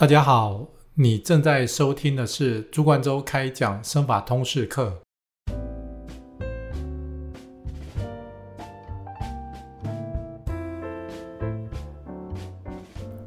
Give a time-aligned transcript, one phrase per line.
[0.00, 0.64] 大家好，
[0.94, 4.96] 你正在收听的是朱冠洲开讲生法通识课。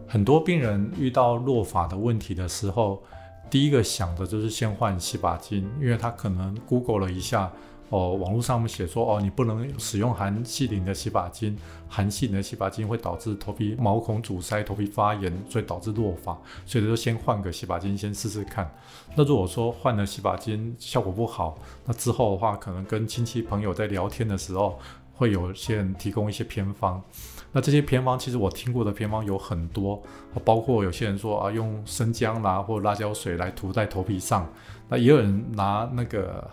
[0.07, 3.03] 很多病人遇到落发的问题的时候，
[3.49, 7.51] 第一个想的就是先换洗发精，因为他可能 Google 了一下。
[7.91, 11.57] 哦，网络上面写说，哦，你不能使用含细磷的洗发精，
[11.89, 18.73] 含细磷的洗发精会导致头皮毛孔阻塞、头皮发炎，所以导致落发，所以就先换个洗发精先试试看。
[19.13, 24.79] 那如果说换了洗发精效果不好，那之后的话，可能跟亲戚朋友在聊天的时候，
[25.13, 27.03] 会有些人提供一些偏方。
[27.51, 30.01] 那这些偏方其实我听过的偏方有很多，
[30.45, 34.47] 包括有些人说啊，用生姜啦或辣椒水来涂在头皮上，
[34.87, 36.49] 那也有人拿那个。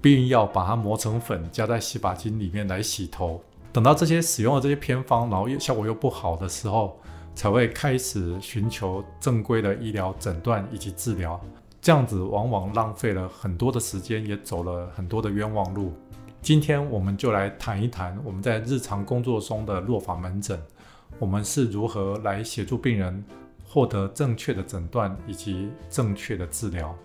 [0.00, 3.42] 避孕药把它磨成粉，加在洗发精里面来洗头。
[3.72, 6.98] 等到这些使用了这些偏方，然后又效果又不好的时候，
[7.34, 11.40] 才会开始寻求正规的医疗诊断以及治疗。
[11.80, 15.92] 这样子往往浪费了很多的时间，也走了很多的冤枉路。
[16.40, 20.60] 今天我们就来谈一谈我们在日常工作中的落法门诊，
[21.18, 23.24] 我们是如何来协助病人
[23.66, 26.96] 获得正确的诊断以及正确的治疗。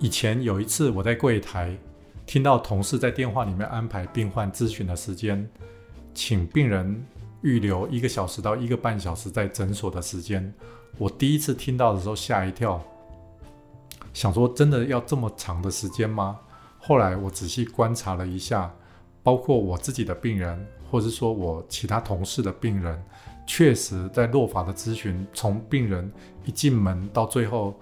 [0.00, 1.76] 以前有一次，我在柜台
[2.24, 5.48] 听到同事在电话里面安排病患咨询的时间，
[6.14, 7.04] 请病人
[7.42, 10.54] 预留一个小时到一个半小时在诊所的时间。
[10.98, 12.80] 我第一次听到的时候吓一跳，
[14.14, 16.38] 想说真的要这么长的时间吗？
[16.78, 18.72] 后来我仔细观察了一下，
[19.24, 23.02] 包括我自己的病人，或者说我其他同事的病人，
[23.48, 26.08] 确实在落法的咨询，从病人
[26.44, 27.74] 一进门到最后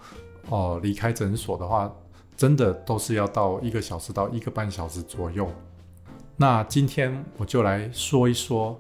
[0.48, 1.94] 哦离开诊所的话。
[2.36, 5.50] 真的都是要到一个小时到一个半小时左右。
[6.36, 8.78] 那今天我就来说一说，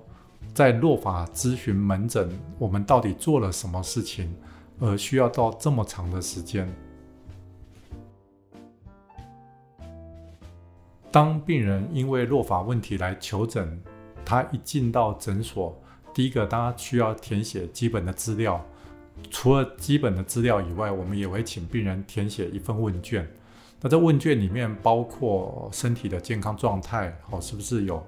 [0.52, 4.36] 在落法咨询门诊，我们到底做了什么事情，
[4.78, 6.70] 而需要到这么长的时间。
[11.10, 13.80] 当病人因为落法问题来求诊，
[14.22, 15.74] 他一进到诊所，
[16.12, 18.62] 第一个他需要填写基本的资料。
[19.30, 23.26] 除了基本的资料以外，我们也会请病人填写一份问卷。
[23.80, 28.02] 那在问卷里面包括身体的健康状态，哦，是不是有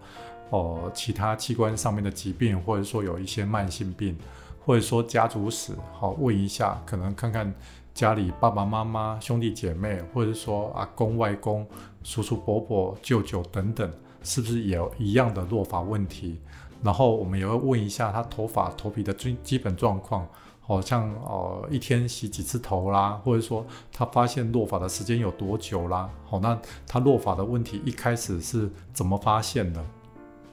[0.51, 4.17] 哦其他器官上面的疾病，或者说有一些慢性病，
[4.65, 7.53] 或者说家族史，好问一下，可能看看
[7.93, 11.67] 家里爸爸妈妈、兄弟姐妹，或者说阿公外公、
[12.03, 13.93] 叔叔伯伯、舅舅等等，
[14.23, 16.41] 是不是也有一样的落发问题？
[16.83, 20.27] 然后我们也会问一下他头发、头皮的最基本状况。
[20.69, 26.11] 好像哦，一天洗几次头啦，或者说他发现落发的时间有多久啦？
[26.27, 29.83] 好，那他落发的问题一开始是怎么发现的？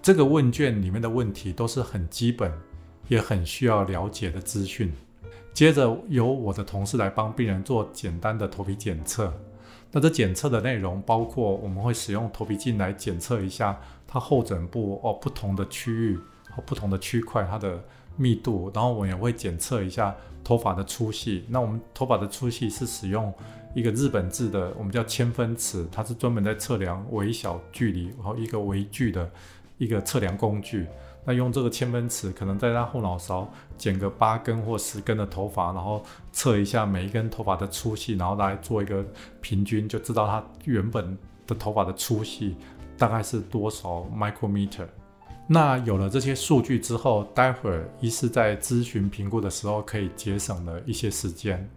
[0.01, 2.49] 这个问卷里面的问题都是很基本，
[3.09, 4.89] 也很需要了解的资讯。
[5.53, 9.33] 接着由我的同事来帮病人做简单的头皮检测。
[9.91, 13.77] 那这检测的内容包括我们会使用头皮镜来检测一下
[14.07, 16.17] 他后枕部哦不同的区域
[16.49, 17.83] 和不同的区块它的。
[18.17, 21.45] 密度，然后我也会检测一下头发的粗细。
[21.49, 23.33] 那我们头发的粗细是使用
[23.73, 29.29] 一个日本制的，我们叫千分尺，它是专门在测量微小距离，然后一个微距的
[29.77, 30.87] 一个测量工具。
[31.27, 39.03] 那用这个千分尺，可能在他后脑勺剪个八根或十根的头发，然后测一下每一根头发的粗细，然后来做一个
[39.41, 42.55] 平均，就知道他原本的头发的粗细
[42.95, 44.85] 大概是多少 micrometer。
[45.47, 51.69] 那有了这些数据之后，待会儿医师在咨询评估的时候可以节省了一些时间。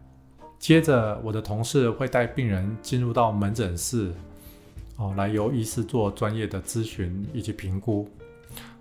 [0.59, 4.11] 接着，我的同事会带病人进入到门诊室，
[4.97, 8.09] 哦，来由医师做专业的咨询以及评估。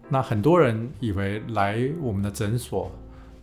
[0.08, 2.90] 那很多人以为来我们的诊所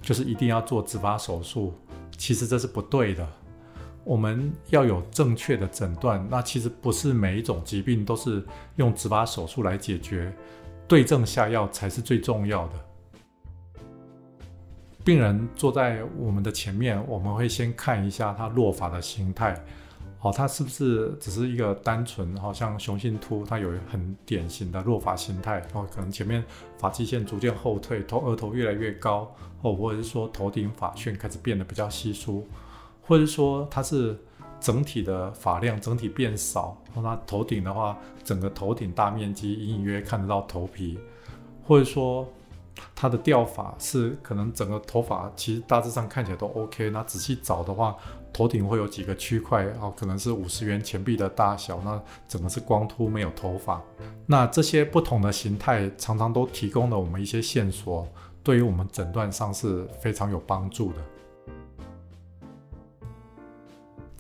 [0.01, 1.75] 就是一定要做植发手术，
[2.17, 3.29] 其实这是不对的。
[4.03, 8.43] 我们要有正确的诊断，那其实不是每一种疾病都是
[8.77, 10.33] 用植发手术来解决。
[10.87, 12.75] 对症下药才是最重要的。
[15.05, 19.59] 病人坐在我们的前面，我们会先看一下他落发的形态，
[20.21, 26.45] 哦，他是不是只是一个单纯，好像雄性秃，他有很典型的落发形态，哦，可能前面
[26.79, 32.47] 发际线逐渐后退，头额头越来越高，哦，或者是说头顶发旋开始变得比较稀疏，
[33.01, 34.19] 或者说他是。
[34.65, 40.99] 整体的发量整体变少，那头顶的话，整个头顶大面积隐隐约看得到头皮，
[41.63, 42.27] 或者说
[42.95, 47.95] 它的掉发是可能整个头发其实大致上看起来都 OK，那仔细找的话，
[48.33, 53.83] 头顶会有几个区块啊，可能是五十元钱币的大小，那整个是光秃没有头发。
[54.25, 58.09] 那这些不同的形态常常都提供了我们一些线索，
[58.43, 60.99] 对于我们诊断上是非常有帮助的。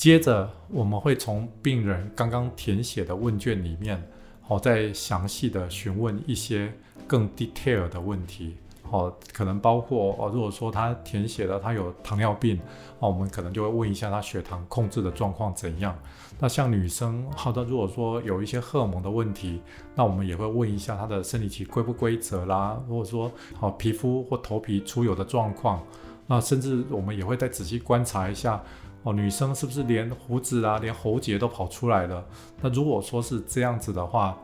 [0.05, 4.07] 接着，我们会从病人刚刚填写的问卷里面，
[4.43, 6.71] 好，再详细的询问一些
[7.07, 8.55] 更 detail 的问题。
[8.91, 12.61] 哦，可能包括哦，如果说他填写了他有糖尿病，
[12.99, 15.99] 哦，我们可能就会问一下他血糖控制的状况怎样。
[16.39, 19.63] 那像女生，好的，如果说有一些荷尔蒙的问题，
[19.95, 25.83] 那我们也会问一下她的生理期规不规则啦，或者说好皮肤或头皮出油的状况。
[26.27, 28.63] 那甚至我们也会再仔细观察一下。
[29.05, 32.27] 哦，女生是不是连胡子啊，连喉结都跑出来了？
[32.61, 34.37] 那如果说是这样子的话，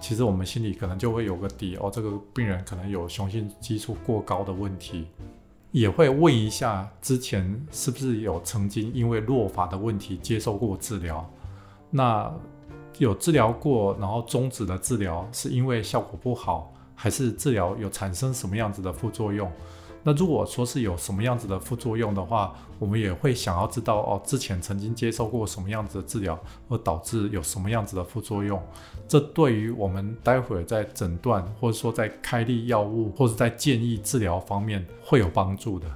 [0.00, 5.08] 其实我们心里可能就会有个底哦，这个病人可能有雄性激素过高的问题，
[5.72, 11.28] 也会问一下之前是不是有曾经因为落发的问题接受过治疗，
[11.90, 12.32] 那
[12.98, 19.50] 有治疗过，然后终止了治疗，是因为效果不好，还是治疗有产生什么样子的副作用？
[20.06, 28.62] 那如果说是有什么样子的副作用的话，我们也会想要知道哦，之前曾经接受过什么样子的治疗，而导致有什么样子的副作用，
[29.08, 35.86] 这对于我们待会儿在诊断或者说在开立药物或者在建议治疗方面会有帮助的。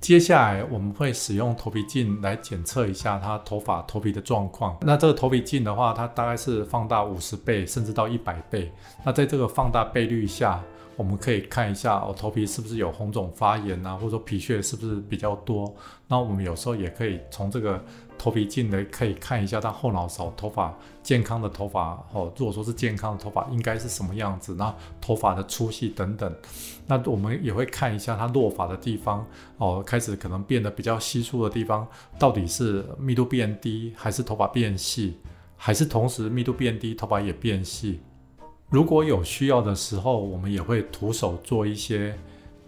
[0.00, 4.76] 接下来我们会使用头皮镜来检测一下他头发头皮的状况。
[4.80, 8.72] 那这个头皮镜的话，它大概是放大五十倍甚至到一百倍。
[9.04, 10.60] 那在这个放大倍率下，
[10.96, 15.74] 我们可以看一下哦，头皮是不是有红肿发炎啊，或者说皮屑是不是比较多？
[16.06, 17.82] 那我们有时候也可以从这个
[18.18, 22.30] 头皮镜呢，可以看一下它后脑勺头发健康的头发哦。
[22.36, 24.54] 如果说是健康的头发，应该是什么样子？
[24.54, 26.32] 那头发的粗细等等。
[26.86, 35.16] 那我们也会看一下它落发的地方哦，开始可能变得比较稀疏的地方，到底是密度变低，还是头发变细，
[35.56, 38.00] 还是同时密度变低，头发也变细？
[38.72, 42.18] 如果有需要的时候，我们也会徒手做一些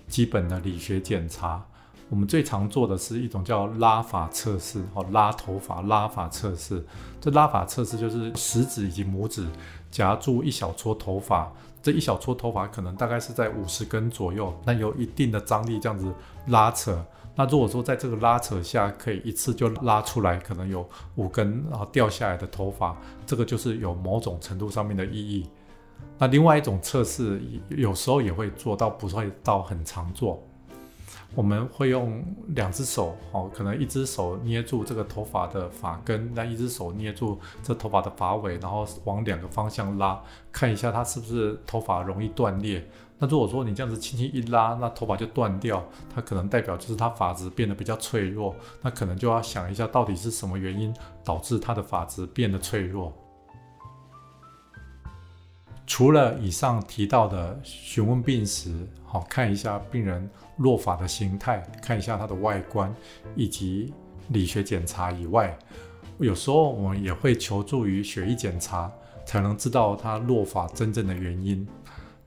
[0.07, 1.65] 基本的理学检查。
[2.11, 6.85] 我们最常做的是一种叫拉法测试，哦，拉头发拉法测试。
[7.23, 9.47] 这拉法测试就是食指以及拇指
[9.91, 11.51] 夹住一小撮头发，
[11.83, 16.13] 这一小撮头发可能大概是在五十根左右，那有一定的张力，这样子
[16.49, 17.03] 拉扯。
[17.35, 22.95] 那如果说在这个拉扯下可以一次就拉出来，可能有五根然后掉下来的头发，
[23.27, 25.49] 这个就是有某种程度上面的意义。
[26.19, 30.43] 那另外一种测试，有时候也会做到，不会到很常做。
[31.35, 42.89] 我们会用两只手，哦，可能一只手捏住这个头发的发根，那一只手捏住这头发的发尾，然后往两个方向拉，看一下它是不是头发容易断裂。
[43.19, 48.55] 那如果说你这样子轻轻一拉，那头发就断掉，它可能代表就是它发质变得比较脆弱。
[48.81, 50.95] 那可能就要想一下，到底是什么原因
[51.25, 53.13] 导致它的发质变得脆弱。
[55.87, 62.93] 除了以上提到的询问病史，好看一下病人落发的形态，看一下他的外观，
[63.37, 63.93] 以及
[64.29, 65.57] 理学检查以外，
[66.19, 68.91] 有时候我们也会求助于血液检查，
[69.27, 71.67] 才能知道他落发真正的原因。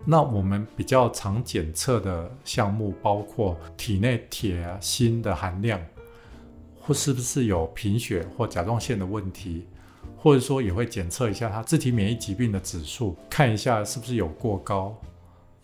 [0.06, 5.81] 那我们比较常检测的项目包括体内铁、锌的含量，
[6.80, 9.65] 或是不是有贫血或甲状腺的问题。
[10.15, 14.95] 或者说也会检测一下他自体免疫疾病的指数，看一下是不是有过高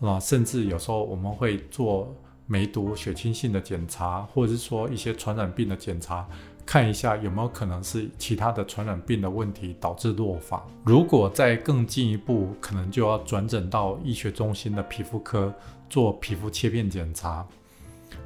[0.00, 2.14] 啊，甚至有时候我们会做
[2.46, 6.26] 梅毒、血清性的检查，或者是说一些传染病的检查，
[6.66, 10.62] 看一下有没有可能是其他的传染病的问题导致落发。
[10.84, 15.52] 如果再更进一步，可能就要转诊到医学中心的皮肤科
[15.88, 17.46] 做皮肤切片检查。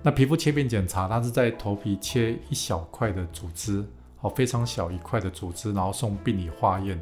[0.02, 3.84] 那皮肤切片检查，它是在头皮切一小块的组织。
[4.20, 7.00] 好，非常小一块的组织，然后送病理化验。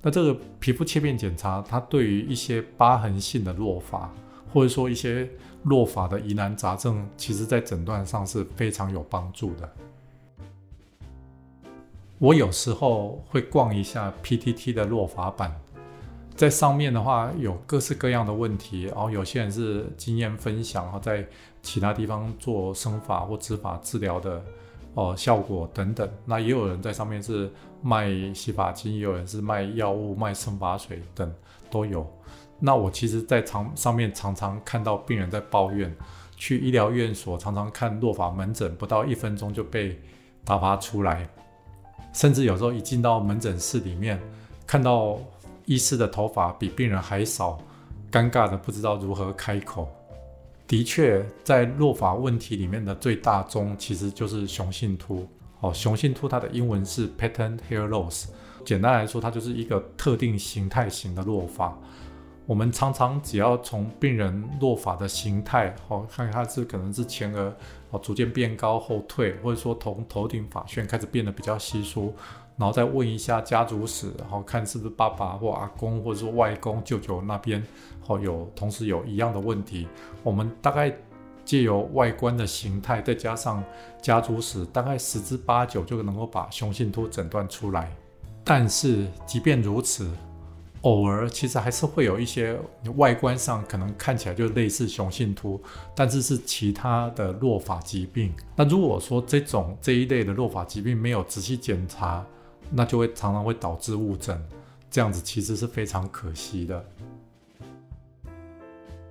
[0.00, 4.10] 那这个皮肤切片检查，它对于一些疤痕性的落发，
[4.54, 5.28] 或者说一些
[5.64, 9.70] 落发的疑难杂症，其实在诊断上是非常有帮助的。
[12.18, 15.54] 我有时候会逛一下 PTT 的落发版，
[16.34, 21.26] 在上面的话有各式各样的问题，然后有些人是经验分享，然后在
[21.60, 24.42] 其他地方做生发或植发治疗的。
[24.96, 31.30] 哦，效果等等，那也有人在上面是卖洗发精，也有人是卖药物、卖生发水等
[31.70, 32.10] 都有。
[32.58, 35.94] 那我其实，在常上面常常看到病人在抱怨，
[36.34, 40.00] 去医疗院所常常看落发门诊，不到一分钟就被
[40.42, 41.28] 打发出来，
[42.14, 44.18] 甚至有时候一进到门诊室里面，
[44.66, 45.18] 看到
[45.66, 47.58] 医师的头发比病人还少，
[48.10, 49.86] 尴尬的不知道如何开口。
[50.66, 55.26] 的确，在落发问题里面的最大宗其实就是雄性秃。
[55.60, 58.26] 哦，雄性秃它的英文是 pattern hair loss，
[58.64, 61.76] 简单来说，它就是一个特定形态型的落发。
[62.44, 67.52] 我们常常只要从病人落发的形态，哦，看他是可能是前额
[67.90, 72.14] 哦逐渐变高后退，或者说从头顶发旋开始变得比较稀疏，
[72.56, 77.62] 然后再问一下家族史，然后看是不是爸爸或阿公或者说外公舅舅那边
[78.06, 79.88] 哦有同时有一样的问题，
[80.22, 80.96] 我们大概。
[81.44, 83.62] 借由外观的形态，再加上
[84.02, 87.88] 家族史，大概十之八九就能够把雄性秃诊断出来。
[88.42, 90.10] 但是即便如此，
[90.80, 92.58] 偶尔其实还是会有一些
[92.96, 95.60] 外观上可能看起来就类似雄性秃，
[95.94, 98.32] 但是是其他的落发疾病。
[98.56, 102.26] 那如果说这种这一类的落发疾病没有仔细检查，
[102.70, 104.40] 那就会常常会导致误诊，
[104.90, 106.84] 这样子其实是非常可惜的。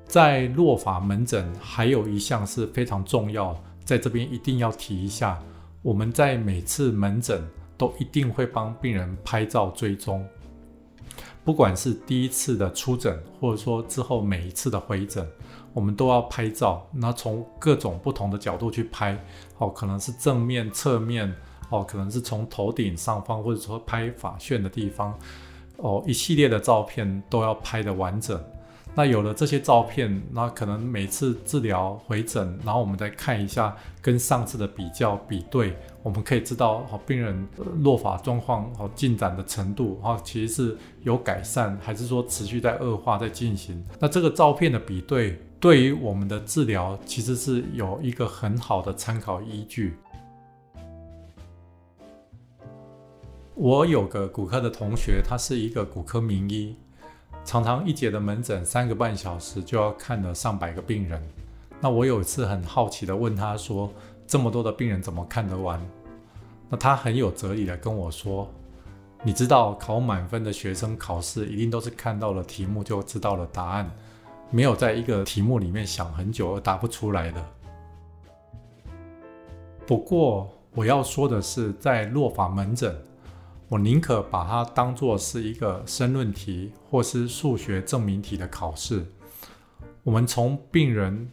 [0.05, 5.41] 在落法门诊还有一项是非常重要，在这边一定要提一下。
[5.81, 7.47] 我们在每次门诊
[7.77, 10.25] 都一定会帮病人拍照追踪，
[11.43, 15.27] 不管是第一次的出诊，或者说之后每一次的回诊，
[15.73, 16.87] 我们都要拍照。
[16.91, 19.19] 那从各种不同的角度去拍，
[19.57, 21.35] 哦，可能是正面、侧面，
[21.69, 25.17] 哦，可能是从头顶上方，或者说拍发旋的地方，
[25.77, 28.41] 哦，一系列的照片都要拍的完整。
[28.97, 37.45] 那有了这些照片，那可能每次治疗回诊，然后我们再看一下跟上次的比较比对，我们可以知道哦病人
[37.79, 43.83] 落发状况好进展的程度哈，其实是有改善，还是说持续在恶化在进行？
[43.99, 49.97] 那这个照片的比对对于我们的治疗其实是有一个很好的参考依据。
[53.57, 56.75] 我有个骨科的同学，他是一个骨科名医。
[57.45, 61.25] 常常一节的门诊三个半小时就要看了上百个病人，
[61.79, 63.89] 那我有一次很好奇的问他说
[64.27, 65.79] ：“这么多的病人怎么看得完？”
[66.67, 68.45] 那他很有哲理的跟我说
[69.23, 73.89] ：“你知道考满分的学生考试一定都是看到了题目就知道了答案，
[74.51, 77.41] 没有在一个题目里面想很久而答不出来的。”
[79.87, 82.93] 不过我要说的是，在落法门诊。
[83.67, 89.03] 我宁可把它当做是一个申论题或是数学证明题的考试。
[90.03, 91.27] 我们从病人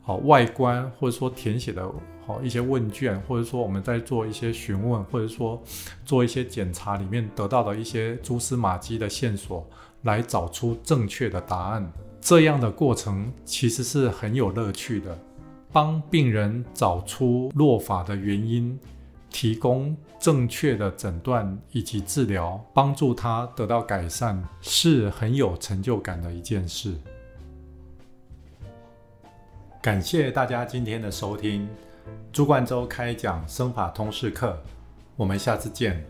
[0.00, 1.90] 好外观，或者说填写的
[2.24, 5.60] 好一些问卷，或者说我们在做一些询问，或者说
[6.04, 9.68] 做一些检查里面得到的一些蛛丝马迹的线索，
[10.02, 11.92] 来找出正确的答案。
[12.20, 15.18] 这样的过程其实是很有乐趣的，
[15.72, 18.78] 帮病人找出落发的原因。
[19.30, 26.94] 提供正确的诊断以及治疗，帮助他得到改善，是很有成就感的一件事。
[29.82, 31.68] 感谢大家今天的收听，
[32.32, 34.58] 朱冠洲开讲生法通识课，
[35.14, 36.02] 我们下次见。